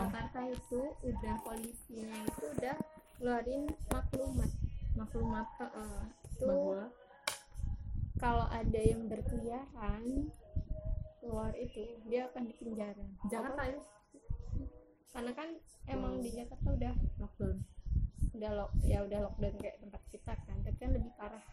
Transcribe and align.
Jakarta 0.00 0.40
itu 0.48 0.80
udah 1.04 1.34
polisinya 1.44 2.16
itu 2.24 2.44
udah 2.56 2.76
ngeluarin 3.20 3.62
maklumat. 3.92 4.50
Maklumat 4.96 5.46
itu 6.24 6.44
bahwa 6.48 6.82
kalau 8.16 8.46
ada 8.48 8.80
yang 8.80 9.04
berkeliaran 9.12 10.32
keluar 11.20 11.52
itu 11.52 12.00
dia 12.08 12.32
akan 12.32 12.48
dipenjara. 12.48 13.06
Jakarta 13.28 13.62
ya? 13.68 13.80
Karena 15.12 15.32
kan 15.36 15.48
emang 15.84 16.24
di 16.24 16.32
Jakarta 16.32 16.68
udah 16.72 16.94
lockdown. 17.20 17.60
udah 18.30 18.50
lock 18.56 18.72
ya 18.86 19.04
udah 19.04 19.18
lockdown 19.28 19.54
kayak 19.60 19.76
tempat 19.84 20.02
kita 20.08 20.32
kan. 20.32 20.56
Tapi 20.64 20.76
kan 20.80 20.90
lebih 20.96 21.12
parah 21.20 21.44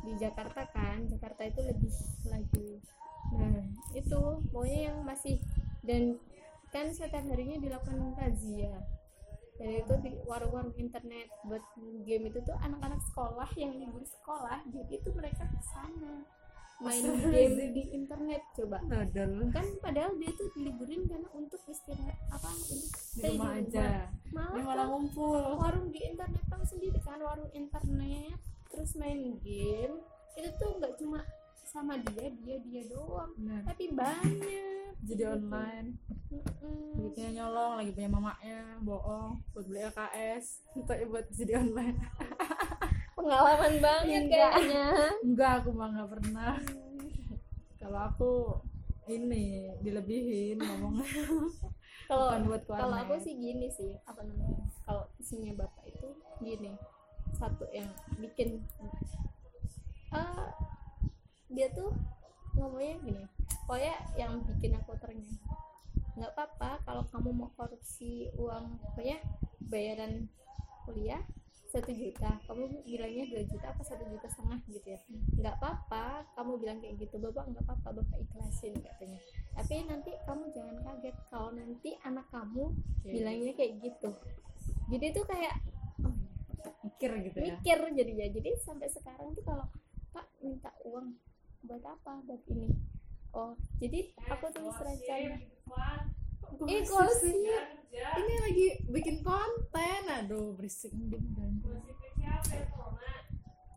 di 0.00 0.12
Jakarta 0.16 0.62
kan. 0.72 1.04
Jakarta 1.12 1.42
itu 1.44 1.60
lebih 1.60 1.92
lagi. 2.24 2.70
Nah 3.36 3.60
itu 3.92 4.20
pokoknya 4.48 4.80
yang 4.92 4.98
masih 5.04 5.36
dan 5.84 6.16
kan 6.76 6.92
setiap 6.92 7.24
harinya 7.24 7.56
dilakukan 7.56 8.12
razia. 8.20 8.76
Dan 9.56 9.80
itu 9.80 9.94
di 10.04 10.12
warung-warung 10.28 10.76
internet 10.76 11.32
buat 11.48 11.64
game 12.04 12.28
itu 12.28 12.44
tuh 12.44 12.52
anak-anak 12.60 13.00
sekolah 13.08 13.48
yang 13.56 13.72
libur 13.80 14.04
sekolah 14.04 14.60
jadi 14.68 15.00
itu 15.00 15.08
mereka 15.16 15.48
ke 15.48 15.60
sana 15.64 16.28
main 16.76 17.00
game 17.32 17.72
di 17.72 17.82
internet 17.96 18.44
coba. 18.52 18.84
Dodol 18.84 19.48
kan 19.48 19.64
padahal 19.80 20.12
dia 20.20 20.28
tuh 20.36 20.52
diliburin 20.52 21.08
karena 21.08 21.24
untuk 21.32 21.56
istirahat 21.72 22.20
apa 22.28 22.52
untuk 22.52 22.84
di 23.16 23.20
rumah 23.24 23.56
aja. 23.56 24.12
Malah 24.28 24.60
malah 24.60 24.86
ngumpul. 24.92 25.56
warung 25.56 25.88
di 25.88 26.04
internet 26.04 26.44
tahu 26.52 26.60
sendiri 26.68 27.00
kan 27.00 27.16
warung 27.24 27.48
internet 27.56 28.36
terus 28.68 28.92
main 29.00 29.40
game. 29.40 30.04
Itu 30.36 30.52
tuh 30.60 30.76
nggak 30.76 31.00
cuma 31.00 31.24
sama 31.66 31.98
dia 31.98 32.30
dia 32.30 32.56
dia 32.62 32.82
doang. 32.86 33.34
Benar. 33.34 33.60
tapi 33.66 33.90
banyak. 33.90 34.94
Jadi 35.02 35.22
online. 35.26 35.88
Mm-mm. 36.26 36.98
duitnya 36.98 37.30
nyolong 37.38 37.78
lagi 37.78 37.94
punya 37.94 38.10
mamaknya 38.10 38.58
bohong 38.82 39.38
buat 39.54 39.62
beli 39.70 39.86
LKS 39.86 40.66
tapi 40.86 41.06
buat 41.06 41.26
jadi 41.30 41.62
online. 41.62 41.98
Pengalaman 43.16 43.74
banget 43.78 44.22
kayaknya. 44.26 44.86
Enggak 45.22 45.62
aku 45.62 45.70
mah 45.74 45.88
nggak 45.94 46.10
pernah. 46.18 46.54
Kalau 47.78 48.00
aku 48.10 48.32
ini 49.06 49.70
dilebihin 49.82 50.58
ngomongnya. 50.58 51.06
Kalau 52.06 52.38
buat 52.46 52.62
kalau 52.70 53.02
aku 53.02 53.18
sih 53.18 53.34
gini 53.34 53.66
sih 53.66 53.98
apa 54.06 54.22
namanya 54.22 54.62
kalau 54.86 55.10
isinya 55.18 55.58
bapak 55.58 55.90
itu 55.90 56.06
gini. 56.38 56.70
Satu 57.34 57.66
yang 57.74 57.90
bikin 58.22 58.62
eh 60.14 60.46
dia 61.52 61.70
tuh 61.72 61.94
ngomongnya 62.56 62.96
gini 63.04 63.24
pokoknya 63.68 63.94
yang 64.16 64.40
bikin 64.46 64.74
aku 64.78 64.96
ternyata 64.98 65.54
nggak 66.16 66.32
apa-apa 66.32 66.70
kalau 66.88 67.04
kamu 67.12 67.30
mau 67.36 67.50
korupsi 67.54 68.32
uang 68.40 68.80
pokoknya 68.80 69.20
bayaran 69.68 70.26
kuliah 70.88 71.20
satu 71.66 71.92
juta 71.92 72.40
kamu 72.48 72.72
bilangnya 72.88 73.24
dua 73.28 73.42
juta 73.44 73.66
apa 73.68 73.82
satu 73.84 74.06
juta 74.06 74.24
setengah 74.30 74.64
gitu 74.70 74.86
ya. 74.96 75.00
Nggak 75.36 75.54
apa-apa 75.60 76.24
kamu 76.38 76.52
bilang 76.62 76.78
kayak 76.80 76.94
gitu 77.04 77.20
bapak 77.20 77.44
nggak 77.52 77.64
apa-apa 77.68 78.00
bapak 78.00 78.18
ikhlasin 78.22 78.72
katanya. 78.80 79.20
Tapi 79.52 79.74
nanti 79.84 80.10
kamu 80.24 80.44
jangan 80.56 80.76
kaget 80.80 81.16
kalau 81.28 81.50
nanti 81.52 81.90
anak 82.06 82.26
kamu 82.32 82.72
bilangnya 83.04 83.52
kayak 83.52 83.72
gitu. 83.82 84.10
Jadi 84.88 85.06
tuh 85.12 85.24
kayak 85.26 85.54
oh, 86.06 86.16
mikir 86.86 87.10
gitu 87.28 87.38
ya. 87.44 87.58
mikir 87.58 87.78
jadinya. 87.92 88.26
Jadi 88.30 88.50
sampai 88.62 88.88
sekarang 88.88 89.36
tuh 89.36 89.44
kalau 89.44 89.66
pak 90.14 90.26
minta 90.40 90.72
uang 90.86 91.12
buat 91.66 91.84
apa? 91.84 92.22
Buat 92.24 92.42
ini. 92.48 92.70
Oh 93.34 93.52
jadi 93.82 94.14
aku 94.30 94.46
tulis 94.54 94.78
rencana. 94.80 95.36
eh 96.70 96.80
gosip 96.88 97.36
ini 97.96 98.34
lagi 98.40 98.66
bikin 98.88 99.16
konten. 99.20 100.02
Aduh 100.08 100.56
berisik. 100.56 100.92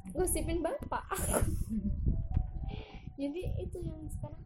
Gosipin 0.09 0.59
bapak. 0.65 1.05
Jadi 3.19 3.41
itu 3.59 3.77
yang 3.83 3.99
sekarang. 4.09 4.41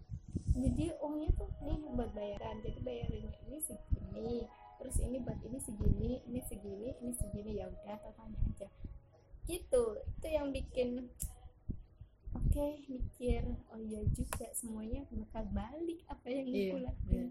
Jadi 0.53 0.86
uangnya 0.98 1.30
tuh 1.38 1.50
nih 1.62 1.78
buat 1.94 2.12
bayaran. 2.14 2.58
Jadi 2.66 2.80
bayarannya 2.82 3.34
ini 3.48 3.58
segini 3.62 4.38
terus 4.82 5.00
ini 5.00 5.18
buat 5.24 5.40
ini 5.46 5.59
segini 5.62 6.12
ini 6.28 6.42
segini 6.44 6.90
ini 7.00 7.12
segini. 7.16 7.52
Ya 7.62 7.70
udah 7.70 7.98
totalnya 8.02 8.38
aja. 8.50 8.68
Gitu. 9.46 9.84
Itu 10.03 10.28
yang 10.28 10.50
bikin 10.52 11.09
oke 12.34 12.66
mikir. 12.86 13.44
Oh 13.68 13.80
iya 13.80 14.02
juga 14.10 14.48
semuanya 14.52 15.06
bakal 15.10 15.44
balik 15.50 16.00
apa 16.06 16.26
yang 16.28 16.46
Iya, 16.46 16.66
aku 16.68 16.78
lakuin. 16.82 17.28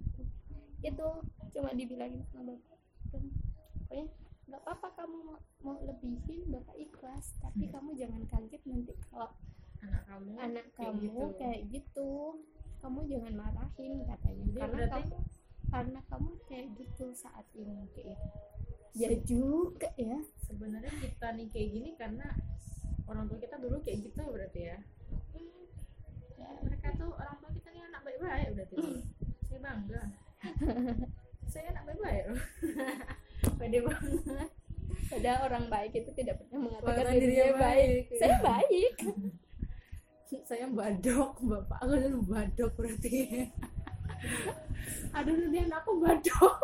itu 0.82 1.08
cuma 1.52 1.70
dibilangin 1.72 2.22
sama 2.26 2.52
bapak. 2.52 2.78
Pokoknya 3.12 4.04
nggak 4.44 4.60
apa-apa 4.60 4.88
kamu 4.96 5.16
mau, 5.22 5.38
mau 5.60 5.78
lebihin 5.80 6.42
bapak 6.48 6.76
ikhlas 6.76 7.32
tapi 7.38 7.66
Hmm. 7.66 7.72
kamu 7.72 7.90
jangan 7.94 8.22
kaget 8.26 8.62
nanti 8.64 8.92
kalau 9.04 9.30
anak 9.80 10.02
kamu 10.04 10.30
anak 10.36 10.66
kayak 10.72 10.92
kamu 10.92 11.02
gitu. 11.02 11.24
kayak 11.36 11.60
gitu 11.68 12.10
kamu 12.78 13.00
jangan 13.06 13.32
marahin 13.36 13.92
katanya. 14.02 14.42
Jadi 14.44 14.58
karena 14.58 14.76
berarti- 14.76 14.92
kamu 14.92 15.16
karena 15.72 16.00
kamu 16.04 16.30
kayak 16.44 16.66
gitu 16.76 17.06
saat 17.12 17.46
ini 17.54 17.82
kayak 17.88 18.06
gitu. 18.10 18.28
Ya 18.92 19.10
juga 19.18 19.88
ya. 19.96 20.18
Sebenarnya 20.42 20.92
kita 20.98 21.26
nih 21.32 21.48
kayak 21.48 21.68
gini 21.70 21.90
karena 21.96 22.26
orang 23.08 23.24
tua 23.28 23.38
kita 23.38 23.56
dulu 23.58 23.76
kayak 23.82 23.98
gitu 24.06 24.22
berarti 24.22 24.60
ya. 24.70 24.76
Ya, 26.38 26.48
mereka 26.62 26.88
tuh 26.98 27.10
orang 27.14 27.36
tua 27.38 27.50
kita 27.54 27.68
nih 27.70 27.82
anak 27.86 28.00
baik-baik 28.02 28.48
berarti 28.56 28.76
saya 29.48 29.58
bangga. 29.60 30.02
Saya 31.52 31.68
anak 31.68 31.84
baik-baik 31.84 32.24
loh. 32.32 32.40
Pede 33.60 33.78
banget. 33.84 34.48
Padahal 35.12 35.40
orang 35.52 35.64
baik 35.68 35.92
itu 35.92 36.10
tidak 36.16 36.40
pernah 36.40 36.64
mengatakan 36.64 36.88
Mengatakan 36.88 37.14
dirinya 37.20 37.44
baik. 37.52 37.60
baik. 37.60 38.02
saya 38.16 38.36
baik. 38.40 38.94
Saya 40.48 40.66
badok 40.72 41.32
bapak 41.44 41.78
aku 41.84 41.94
dulu 42.00 42.20
badok 42.24 42.72
berarti. 42.72 43.16
Aduh 45.12 45.34
nanti 45.36 45.58
anakku 45.60 45.92
badok 46.00 46.56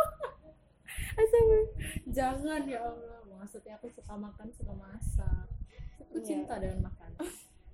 jangan 2.19 2.62
ya 2.66 2.81
Allah 2.82 3.17
maksudnya 3.38 3.78
aku 3.78 3.87
suka 3.88 4.15
makan 4.19 4.47
suka 4.50 4.72
masak. 4.75 5.47
Aku 6.03 6.19
Iya. 6.19 6.26
cinta 6.26 6.59
dengan 6.59 6.91
makan. 6.91 7.10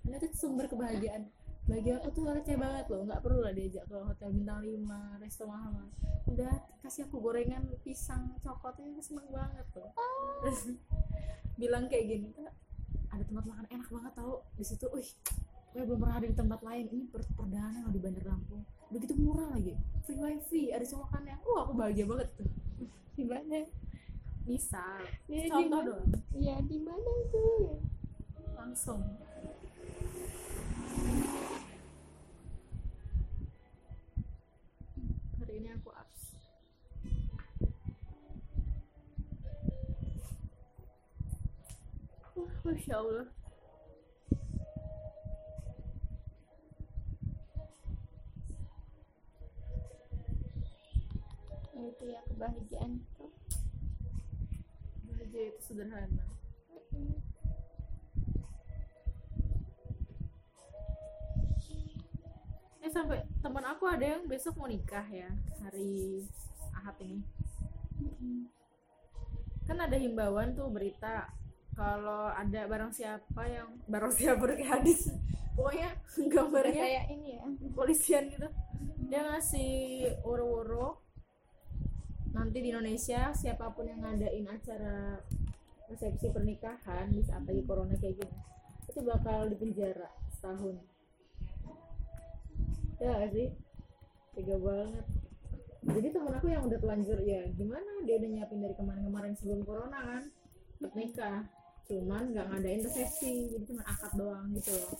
Ini 0.04 0.16
tuh 0.20 0.30
sumber 0.36 0.68
kebahagiaan. 0.68 1.24
Bagi 1.64 1.96
aku 1.96 2.12
tuh 2.12 2.28
receh 2.28 2.60
banget 2.60 2.84
loh. 2.92 3.08
Nggak 3.08 3.20
perlu 3.24 3.40
lah 3.40 3.56
diajak 3.56 3.88
ke 3.88 3.96
hotel 3.96 4.28
bintang 4.30 4.60
5 4.60 5.16
resto 5.16 5.48
mahal 5.48 5.88
udah 6.24 6.52
kasih 6.80 7.04
aku 7.04 7.20
gorengan 7.20 7.68
pisang 7.84 8.32
coklatnya 8.40 8.96
seneng 9.00 9.28
banget 9.28 9.64
tuh. 9.72 9.88
Terus 10.40 10.60
bilang 11.60 11.84
kayak 11.86 12.04
gini 12.10 12.28
"Kak, 12.32 12.52
ada 13.12 13.22
tempat 13.24 13.44
makan 13.44 13.66
enak 13.70 13.88
banget 13.88 14.12
tau. 14.12 14.44
Di 14.56 14.64
situ 14.64 14.86
wih 14.92 15.08
gue 15.74 15.82
belum 15.82 15.98
pernah 16.00 16.16
ada 16.20 16.28
di 16.28 16.36
tempat 16.36 16.60
lain. 16.60 16.84
Ini 16.88 17.04
per 17.08 17.22
perdana 17.32 17.78
loh 17.84 17.92
di 17.92 18.00
Bandar 18.00 18.24
Lampung. 18.28 18.62
Begitu 18.88 19.12
murah 19.16 19.48
lagi. 19.52 19.72
Free 20.04 20.20
wifi 20.20 20.68
ada 20.68 20.84
semua 20.84 21.08
makannya 21.08 21.36
wah 21.44 21.60
aku 21.64 21.72
bahagia 21.74 22.04
banget 22.04 22.28
tuh. 22.36 22.48
Di 23.14 23.24
mana 23.24 23.58
bisa. 24.44 24.84
Ya, 25.24 25.48
contoh 25.48 25.80
mana 25.80 25.88
doang 25.88 26.12
ya 26.36 26.56
di 26.68 26.78
mana 26.84 27.12
tuh? 27.32 27.80
Langsung. 28.52 29.00
Hari 35.40 35.54
ini 35.60 35.68
aku 35.72 35.90
abs. 35.96 36.22
Wah, 42.36 42.52
Masya 42.68 42.94
Allah. 43.00 43.28
Itu 51.74 52.04
ya 52.10 52.20
kebahagiaan 52.28 53.00
itu 53.00 53.24
bahagia 55.34 55.50
itu 55.50 55.60
sederhana. 55.66 56.24
Eh 62.78 62.90
sampai 62.94 63.26
teman 63.42 63.66
aku 63.66 63.90
ada 63.90 64.06
yang 64.14 64.22
besok 64.30 64.54
mau 64.54 64.70
nikah 64.70 65.02
ya 65.10 65.26
hari 65.66 66.22
ahad 66.70 66.94
ini. 67.02 67.18
Kan 69.66 69.82
ada 69.82 69.98
himbauan 69.98 70.54
tuh 70.54 70.70
berita 70.70 71.26
kalau 71.74 72.30
ada 72.30 72.70
barang 72.70 72.94
siapa 72.94 73.42
yang 73.50 73.74
barang 73.90 74.14
siapa 74.14 74.38
kayak 74.54 74.70
hadis. 74.78 75.10
Pokoknya 75.58 75.98
gambarnya 76.30 76.78
kayak 76.78 77.04
ini 77.10 77.28
ya. 77.34 77.42
polisian 77.74 78.30
gitu. 78.30 78.46
Dia 79.10 79.34
ngasih 79.34 80.14
woro-woro 80.22 81.03
nanti 82.34 82.58
di 82.58 82.68
Indonesia 82.74 83.30
siapa 83.30 83.70
pun 83.70 83.86
yang 83.86 84.02
ngadain 84.02 84.44
acara 84.50 85.22
resepsi 85.86 86.34
pernikahan 86.34 87.06
di 87.14 87.22
saat 87.22 87.46
lagi 87.46 87.62
corona 87.62 87.94
kayak 87.94 88.18
gini 88.18 88.36
itu 88.84 89.00
bakal 89.00 89.48
dipenjara 89.48 90.10
setahun. 90.34 90.76
Ya 93.00 93.10
gak 93.16 93.30
sih? 93.32 93.48
Tega 94.34 94.56
banget. 94.58 95.06
Jadi 95.84 96.08
temen 96.10 96.32
aku 96.32 96.46
yang 96.48 96.62
udah 96.64 96.78
telanjur 96.80 97.18
ya 97.22 97.44
gimana? 97.54 97.90
Dia 98.02 98.16
udah 98.18 98.28
nyiapin 98.28 98.58
dari 98.60 98.74
kemarin-kemarin 98.74 99.32
sebelum 99.36 99.60
corona 99.62 99.98
kan 100.00 100.22
buat 100.82 100.92
nikah. 100.98 101.48
Cuman 101.84 102.32
nggak 102.32 102.46
ngadain 102.48 102.80
resepsi 102.80 103.52
jadi 103.52 103.64
cuma 103.68 103.82
akad 103.84 104.12
doang 104.16 104.48
gitu 104.56 104.72
loh. 104.72 104.96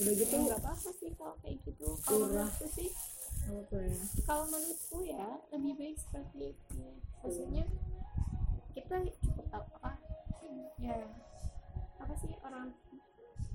Udah 0.00 0.12
gitu 0.14 0.34
nggak 0.34 0.58
apa-apa 0.62 0.90
sih 0.94 1.10
kalau 1.18 1.34
kayak 1.42 1.58
gitu. 1.66 1.88
Kalau 2.06 2.26
menurutku 2.30 2.66
sih 2.70 2.88
apa 3.42 3.76
ya 3.78 3.96
kalau 4.22 4.44
menurutku 4.46 4.98
ya 5.02 5.24
lebih 5.50 5.72
baik 5.74 5.96
seperti 5.96 6.38
itu 6.50 6.80
maksudnya 7.18 7.64
kita 8.70 8.94
cukup 9.20 9.46
tahu 9.48 9.64
apa 9.76 9.90
ya 10.78 10.96
apa 11.98 12.14
sih 12.16 12.32
orang 12.40 12.72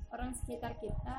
orang 0.08 0.30
sekitar 0.34 0.72
kita 0.76 1.18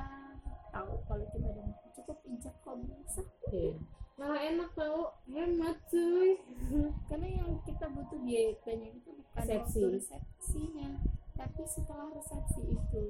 tahu 0.69 0.91
kalau 1.03 1.25
kita 1.29 1.49
nikah. 1.49 1.89
cukup 1.93 2.17
ijab 2.25 2.55
kabul 2.61 2.99
sah 3.05 3.25
Iya. 3.47 3.73
malah 4.15 4.41
enak 4.43 4.69
tau 4.73 5.15
hemat 5.25 5.77
cuy 5.87 6.35
karena 7.07 7.27
yang 7.33 7.51
kita 7.63 7.85
butuh 7.87 8.19
biaya 8.19 8.51
banyak 8.61 8.91
itu 8.93 9.09
bukan 9.13 9.39
Resepsi. 9.39 9.79
waktu 9.79 9.95
resepsinya 9.95 10.89
tapi 11.33 11.61
setelah 11.65 12.07
resepsi 12.11 12.61
itu 12.65 13.03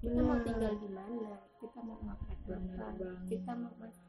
kita 0.00 0.16
mau 0.16 0.32
Benar. 0.34 0.46
tinggal 0.46 0.74
di 0.78 0.88
mana 0.88 1.30
kita 1.58 1.78
mau 1.80 1.98
makan 2.00 2.36
apa 2.40 2.56
kita 3.26 3.52
mau 3.52 3.72
ma- 3.74 3.90
mau 3.90 3.99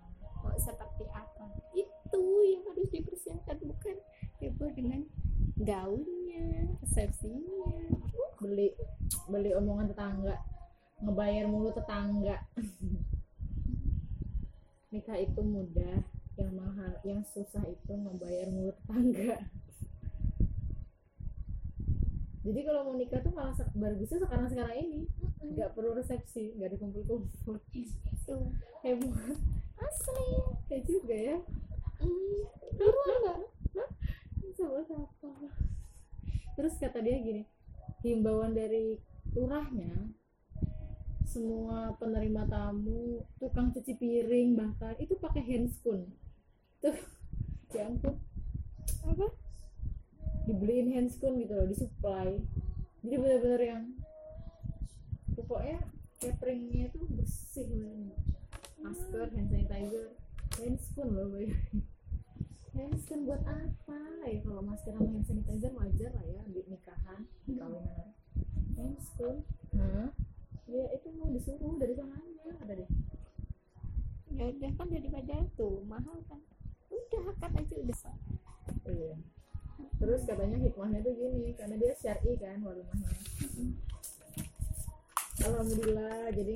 seperti 0.62 1.10
apa. 1.10 1.46
Itu 1.74 2.22
yang 2.46 2.62
harus 2.70 2.90
dipersiapkan 2.94 3.58
bukan 3.66 3.98
heboh 4.38 4.70
dengan 4.78 5.02
gaunnya 5.58 6.70
resepsinya. 6.86 7.98
Beli 8.38 8.78
beli 9.30 9.54
omongan 9.58 9.90
tetangga 9.90 10.38
ngebayar 11.02 11.46
mulu 11.50 11.74
tetangga. 11.74 12.38
Nikah 14.94 15.18
itu 15.18 15.42
mudah 15.42 16.06
yang 16.38 16.52
mahal 16.56 16.94
yang 17.02 17.26
susah 17.26 17.66
itu 17.66 17.92
ngebayar 17.92 18.48
mulu 18.54 18.72
tetangga. 18.78 19.50
Jadi 22.42 22.66
kalau 22.66 22.90
mau 22.90 22.98
nikah 22.98 23.22
tuh 23.22 23.30
malah 23.38 23.54
bagusnya 23.78 24.26
sekarang 24.26 24.50
sekarang 24.50 24.78
ini. 24.82 25.06
Nggak 25.46 25.78
perlu 25.78 25.94
resepsi 25.94 26.58
nggak 26.58 26.74
ada 26.74 26.78
kumpul-kumpul. 26.82 27.62
Itu. 27.70 28.38
Hebat 28.82 29.38
asli. 29.82 30.30
Ya 30.70 30.80
juga 30.86 31.16
ya? 31.18 31.38
Hmm, 32.02 32.42
dulu 32.78 33.00
enggak 33.22 33.38
sama 34.62 34.84
siapa? 34.86 35.30
Terus 36.58 36.74
kata 36.78 37.00
dia 37.02 37.18
gini 37.22 37.44
himbauan 38.02 38.54
dari 38.58 38.98
lurahnya 39.34 39.94
semua 41.26 41.96
penerima 41.96 42.44
tamu 42.50 43.24
tukang 43.40 43.72
cuci 43.72 43.96
piring 43.96 44.58
bahkan 44.58 44.98
itu 45.00 45.16
pakai 45.16 45.46
handscoon 45.46 46.10
tuh 46.84 46.98
ya 47.78 47.88
ampun. 47.88 48.20
Apa? 49.06 49.28
Dibeliin 50.50 50.92
handscoon 50.92 51.40
gitu 51.40 51.54
loh 51.56 51.70
disupply 51.70 52.42
jadi 53.02 53.16
bener-bener 53.18 53.62
yang 53.62 53.84
pokoknya 55.34 55.82
cateringnya 56.22 56.94
itu 56.94 57.00
bersih 57.18 57.66
masker 59.22 59.38
hand 59.38 59.50
sanitizer 59.54 60.08
handscoon 60.58 61.10
loh 61.14 61.28
bayangin 61.30 61.86
handscoon 62.74 63.20
buat 63.30 63.42
apa? 63.46 64.00
Ya 64.26 64.40
kalau 64.42 64.64
masker 64.66 64.92
sama 64.98 65.14
hand 65.14 65.26
sanitizer 65.30 65.72
wajar 65.78 66.10
lah 66.18 66.26
ya 66.26 66.42
di 66.50 66.62
nikahan 66.66 67.20
di 67.46 67.54
kawinan. 67.54 68.10
Handscoon. 68.74 69.46
Hah? 69.78 70.10
ya 70.72 70.88
itu 70.96 71.08
mau 71.20 71.28
disuruh 71.30 71.76
dari 71.78 71.94
sananya 71.94 72.54
ada 72.66 72.74
deh. 72.74 72.90
Ya 74.34 74.44
udah 74.50 74.72
kan 74.74 74.88
daripada 74.90 75.38
tuh 75.54 75.86
mahal 75.86 76.18
kan? 76.26 76.42
Udah 76.90 77.22
akad 77.38 77.52
aja 77.62 77.76
udah. 77.78 77.98
Sah 78.02 78.18
iya. 78.90 79.14
Terus 80.02 80.26
katanya 80.26 80.58
hikmahnya 80.58 81.06
tuh 81.06 81.14
gini 81.14 81.54
karena 81.54 81.78
dia 81.78 81.94
syari 81.94 82.34
kan 82.42 82.58
walimahnya 82.66 83.10
alhamdulillah 85.42 86.30
jadi 86.38 86.56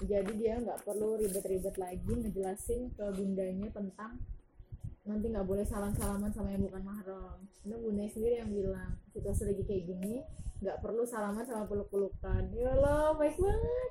jadi 0.00 0.32
dia 0.32 0.54
nggak 0.56 0.80
perlu 0.88 1.20
ribet-ribet 1.20 1.76
lagi 1.76 2.08
ngejelasin 2.08 2.88
ke 2.96 3.04
bundanya 3.12 3.68
tentang 3.68 4.16
nanti 5.04 5.26
nggak 5.28 5.48
boleh 5.48 5.64
salam-salaman 5.64 6.32
sama 6.32 6.52
yang 6.52 6.64
bukan 6.64 6.82
mahram. 6.84 7.38
Karena 7.60 7.76
bundanya 7.76 8.10
sendiri 8.12 8.34
yang 8.40 8.50
bilang 8.52 8.92
situasi 9.12 9.42
lagi 9.52 9.62
kayak 9.68 9.84
gini 9.84 10.24
nggak 10.60 10.80
perlu 10.80 11.04
salaman 11.04 11.44
sama 11.44 11.68
peluk-pelukan. 11.68 12.42
Ya 12.56 12.72
Allah 12.76 13.12
baik 13.16 13.36
banget. 13.36 13.90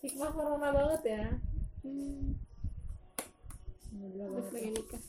Hikmah 0.00 0.30
corona 0.32 0.68
banget 0.72 1.02
ya. 1.04 1.26
Hmm, 1.84 2.34
terus 3.92 4.48
pengen 4.52 4.72
nikah. 4.72 5.02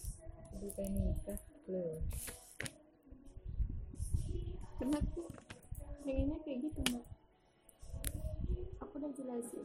Aduh, 0.53 0.71
pengen 0.75 1.01
nikah. 1.07 1.39
Loh. 1.71 1.95
Karena 4.77 4.97
aku 5.01 5.21
pengennya 6.03 6.38
kayak 6.44 6.59
gitu 6.68 6.80
mbak 6.94 7.16
aku 9.07 9.24
udah 9.24 9.24
jelasin 9.24 9.63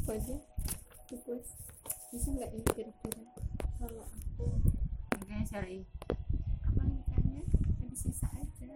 apa 0.00 0.12
aja? 0.14 0.36
Bisa 2.10 2.28
nggak 2.30 2.50
ini 2.54 2.62
kira-kira? 2.74 3.22
Kalau 3.78 4.06
aku 4.06 4.46
nikahnya 5.18 5.46
syari 5.50 5.82
apa 6.66 6.82
nikahnya 6.86 7.42
ada 7.50 7.96
sisa 7.98 8.30
aja. 8.30 8.70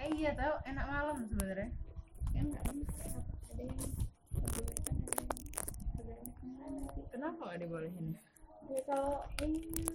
Eh 0.00 0.08
iya 0.16 0.32
tahu 0.36 0.56
enak 0.64 0.86
malam 0.88 1.20
sebenarnya. 1.28 1.68
Ya 2.32 2.40
nggak 2.48 2.64
bisa 2.64 3.04
ada 3.52 3.60
yang 3.60 3.80
ada 4.40 4.52
yang 4.56 4.72
ada 6.00 6.12
yang 6.16 6.28
kenapa 7.12 7.40
nggak 7.44 7.60
dibolehin 7.60 8.16
ya 8.70 8.80
kalau 8.86 9.18
hmm. 9.42 9.90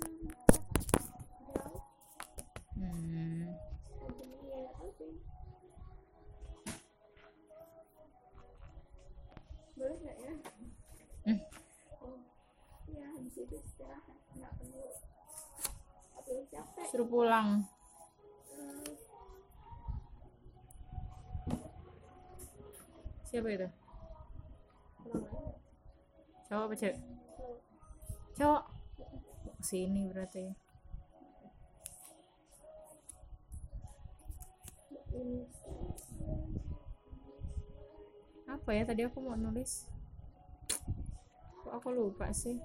boleh 9.75 9.97
nggak 10.03 10.17
ya 10.19 10.33
Hmm. 11.25 11.41
capek 16.53 16.85
suruh 16.91 17.07
pulang 17.09 17.65
siapa 23.25 23.49
itu 23.51 23.67
cowok 26.45 26.65
apa 26.69 26.75
cewek 26.77 27.24
Cowok 28.35 28.63
sini 29.63 30.11
berarti. 30.11 30.51
Apa 38.51 38.69
ya 38.75 38.83
tadi 38.83 39.07
aku 39.07 39.23
mau 39.23 39.39
nulis. 39.39 39.87
Kok 41.63 41.73
aku 41.79 41.89
lupa 41.95 42.29
sih 42.35 42.59